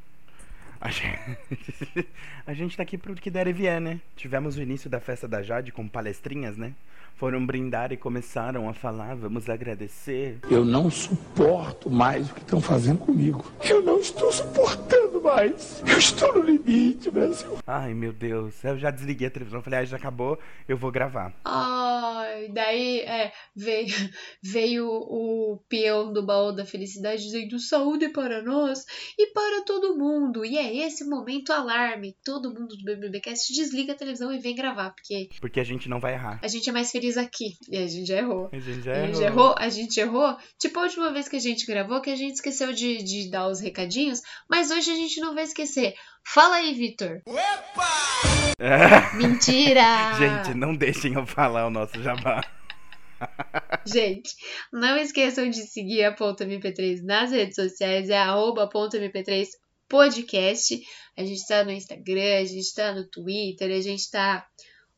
A 0.82 0.90
gente, 0.90 1.38
a 2.48 2.54
gente 2.56 2.76
tá 2.76 2.82
aqui 2.82 2.98
pro 2.98 3.14
que 3.14 3.30
der 3.30 3.48
e 3.48 3.54
vier, 3.54 3.80
né? 3.80 4.02
Tivemos 4.16 4.58
o 4.58 4.62
início 4.62 4.90
da 4.90 5.00
festa 5.00 5.28
da 5.28 5.44
Jade 5.44 5.72
com 5.72 5.88
palestrinhas, 5.88 6.58
né? 6.58 6.74
Foram 7.18 7.44
brindar 7.44 7.92
e 7.92 7.98
começaram 7.98 8.70
a 8.70 8.74
falar, 8.76 9.16
vamos 9.16 9.50
agradecer. 9.50 10.38
Eu 10.52 10.64
não 10.64 10.88
suporto 10.92 11.90
mais 11.90 12.30
o 12.30 12.34
que 12.36 12.42
estão 12.42 12.62
fazendo 12.62 13.00
comigo. 13.00 13.44
Eu 13.68 13.82
não 13.82 14.00
estou 14.00 14.32
suportando 14.32 15.20
mais. 15.20 15.82
Eu 15.88 15.98
estou 15.98 16.32
no 16.36 16.42
limite, 16.44 17.10
Brasil. 17.10 17.58
Ai, 17.66 17.96
meu 17.96 18.14
Deus. 18.14 18.64
Eu 18.64 18.78
já 18.78 18.92
desliguei 18.92 19.28
a 19.28 19.32
televisão, 19.32 19.64
falei, 19.64 19.80
ah, 19.80 19.86
já 19.86 19.98
acabou, 19.98 20.38
eu 20.70 20.78
vou 20.78 20.92
gravar. 20.92 21.34
Ai, 21.44 22.50
daí 22.50 23.00
é, 23.00 23.32
veio, 23.56 23.88
veio 24.44 24.88
o 24.88 25.60
peão 25.68 26.14
do 26.14 26.24
baú 26.24 26.52
da 26.52 26.66
felicidade 26.66 27.24
dizendo 27.24 27.60
saúde 27.60 28.10
para 28.10 28.44
nós 28.44 28.86
e 29.18 29.28
para 29.34 29.64
todo 29.66 29.98
mundo. 29.98 30.46
E 30.46 30.56
é 30.56 30.86
esse 30.86 31.04
momento 31.04 31.52
alarme. 31.52 32.16
Todo 32.24 32.54
mundo 32.54 32.78
do 32.78 32.84
BBBcast 32.84 33.52
desliga 33.54 33.94
a 33.94 33.96
televisão 33.96 34.32
e 34.32 34.38
vem 34.38 34.56
gravar, 34.56 34.92
porque 34.92 35.30
Porque 35.42 35.60
a 35.60 35.64
gente 35.64 35.90
não 35.90 36.00
vai 36.00 36.14
errar. 36.14 36.40
a 36.44 36.48
gente 36.48 36.70
é 36.70 36.72
mais 36.72 36.92
feliz 36.92 37.07
aqui. 37.16 37.56
E 37.70 37.78
a 37.78 37.88
gente 37.88 38.08
já 38.08 38.18
errou. 38.18 38.50
A 38.52 38.60
gente 38.60 38.82
já 38.82 38.92
A 38.92 39.06
gente 39.06 39.22
errou. 39.22 39.24
errou, 39.24 39.56
a 39.58 39.70
gente 39.70 40.00
errou. 40.00 40.38
Tipo 40.60 40.80
a 40.80 40.84
última 40.84 41.14
vez 41.14 41.30
que 41.30 41.36
a 41.36 41.40
gente 41.40 41.66
gravou, 41.66 42.02
que 42.02 42.10
a 42.10 42.16
gente 42.16 42.34
esqueceu 42.34 42.74
de, 42.74 43.04
de 43.04 43.30
dar 43.30 43.48
os 43.48 43.62
recadinhos, 43.62 44.22
mas 44.50 44.72
hoje 44.72 44.92
a 44.92 44.96
gente 44.96 45.22
não 45.22 45.36
vai 45.36 45.44
esquecer. 45.44 45.94
Fala 46.26 46.56
aí, 46.56 46.74
Vitor. 46.74 47.22
Mentira! 49.16 50.14
gente, 50.18 50.58
não 50.58 50.76
deixem 50.76 51.14
eu 51.14 51.26
falar 51.26 51.68
o 51.68 51.70
nosso 51.70 52.02
jabá. 52.02 52.42
Gente, 53.86 54.36
não 54.72 54.96
esqueçam 54.98 55.50
de 55.50 55.66
seguir 55.68 56.04
a 56.04 56.12
Ponto 56.12 56.44
MP3 56.44 57.02
nas 57.04 57.32
redes 57.32 57.56
sociais, 57.56 58.10
é 58.10 58.18
arroba 58.18 58.70
Ponto 58.70 58.96
MP3 58.96 59.48
podcast. 59.90 60.80
A 61.18 61.24
gente 61.24 61.48
tá 61.48 61.64
no 61.64 61.72
Instagram, 61.72 62.40
a 62.40 62.46
gente 62.46 62.74
tá 62.76 62.94
no 62.94 63.08
Twitter, 63.10 63.76
a 63.76 63.82
gente 63.82 64.10
tá 64.12 64.46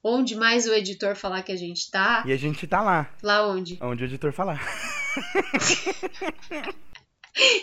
onde 0.04 0.36
mais 0.36 0.68
o 0.68 0.74
editor 0.74 1.16
falar 1.16 1.44
que 1.44 1.52
a 1.52 1.58
gente 1.58 1.90
tá. 1.92 2.24
E 2.26 2.32
a 2.32 2.38
gente 2.38 2.66
tá 2.68 2.82
lá. 2.82 3.14
Lá 3.22 3.48
onde? 3.48 3.78
Onde 3.82 4.04
o 4.04 4.06
editor 4.06 4.32
falar. 4.32 4.60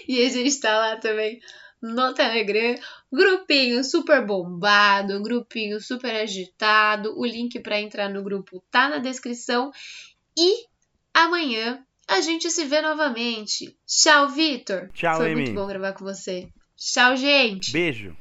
E 0.09 0.25
a 0.25 0.29
gente 0.31 0.59
tá 0.61 0.79
lá 0.79 0.97
também 0.97 1.41
no 1.83 2.15
Telegram, 2.15 2.75
grupinho 3.13 3.85
super 3.85 4.25
bombado, 4.25 5.23
grupinho 5.23 5.81
super 5.81 6.15
agitado. 6.17 7.19
O 7.19 7.27
link 7.27 7.61
para 7.61 7.81
entrar 7.81 8.09
no 8.09 8.23
grupo 8.23 8.63
tá 8.71 8.89
na 8.89 8.99
descrição. 8.99 9.71
E 10.37 10.65
amanhã 11.13 11.85
a 12.09 12.21
gente 12.21 12.51
se 12.51 12.65
vê 12.65 12.81
novamente. 12.81 13.77
Tchau, 13.87 14.29
Vitor. 14.29 14.89
Tchau, 14.93 15.17
Foi 15.17 15.33
Amy. 15.33 15.43
muito 15.43 15.55
bom 15.55 15.67
gravar 15.67 15.93
com 15.93 16.05
você. 16.05 16.49
Tchau, 16.77 17.17
gente. 17.17 17.73
Beijo. 17.73 18.17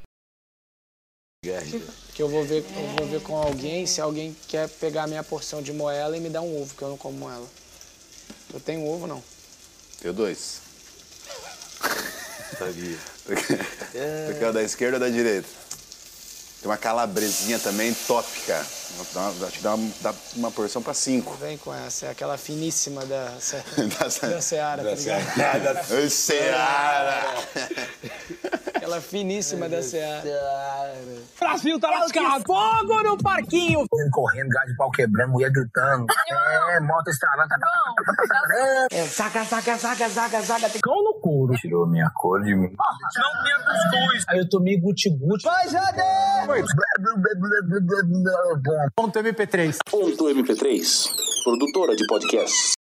Que 2.16 2.22
eu 2.24 2.30
vou 2.30 2.44
ver, 2.46 2.64
eu 2.76 2.88
vou 2.98 3.06
ver 3.08 3.22
com 3.22 3.36
alguém 3.38 3.86
se 3.86 4.00
alguém 4.00 4.36
quer 4.48 4.68
pegar 4.70 5.04
a 5.04 5.08
minha 5.08 5.24
porção 5.24 5.62
de 5.62 5.74
moela 5.74 6.16
e 6.16 6.20
me 6.22 6.30
dar 6.30 6.42
um 6.42 6.62
ovo, 6.62 6.74
que 6.74 6.82
eu 6.82 6.88
não 6.90 6.98
como 6.98 7.18
moela. 7.18 7.46
Eu 8.54 8.60
tenho 8.60 8.88
ovo, 8.88 9.06
não. 9.06 9.22
Eu 10.02 10.14
dois. 10.14 10.62
Sabia. 12.58 12.98
Tu 13.26 14.40
quer 14.40 14.48
o 14.50 14.54
da 14.54 14.64
esquerda 14.64 14.96
ou 14.96 15.00
da 15.02 15.10
direita? 15.10 15.48
Tem 16.62 16.72
uma 16.72 16.78
calabresinha 16.78 17.60
também 17.60 17.94
top, 18.08 18.28
cara. 18.48 18.66
Dá 19.14 19.48
que 19.52 19.60
dá 19.60 19.76
uma, 19.76 19.94
dá 20.02 20.14
uma 20.38 20.50
porção 20.52 20.82
pra 20.82 20.94
cinco. 20.94 21.34
Vem 21.36 21.58
com 21.58 21.74
essa, 21.74 22.06
é 22.06 22.10
aquela 22.12 22.38
finíssima 22.38 23.06
da, 23.06 23.26
Da- 24.00 24.28
da 24.30 24.42
Seara, 24.42 24.84
tá 24.84 24.90
da 24.90 24.96
ligado? 24.96 25.36
Seara. 25.36 25.86
Ô, 26.06 26.10
Seara. 26.10 27.26
Aquela 28.86 29.02
finíssima 29.02 29.68
da 29.68 29.82
Seara. 29.82 30.94
Brasil 31.40 31.80
tá 31.80 31.90
lascado. 31.90 32.44
Fogo 32.46 33.02
no 33.02 33.18
parquinho. 33.18 33.84
Correndo, 34.12 34.50
gás 34.50 34.68
de 34.68 34.78
pau 34.78 34.92
quebrando, 34.92 35.32
mulher 35.32 35.50
gritando. 35.50 36.06
É, 36.70 36.80
moto 36.82 37.08
estralando. 37.08 37.50
É, 38.92 39.06
saca, 39.06 39.44
saca, 39.44 39.76
saca, 39.80 40.08
saca, 40.08 40.42
saca. 40.44 40.70
Tem 40.70 40.80
cão 40.80 41.04
no 41.04 41.16
couro. 41.16 41.56
Tirou 41.56 41.88
minha 41.88 42.12
cor 42.14 42.44
de 42.44 42.54
mim. 42.54 42.76
Não 42.78 43.44
tinha 43.44 43.58
cuscuz. 43.58 44.24
Aí 44.28 44.38
eu 44.38 44.48
tomei 44.48 44.80
guti-guti. 44.80 45.44
Vai, 45.44 45.68
Jade! 45.68 46.02
Ponto 48.96 49.20
MP3. 49.20 49.78
Ponto 49.90 50.26
MP3, 50.26 51.10
produtora 51.44 51.96
de 51.96 52.06
podcasts. 52.06 52.74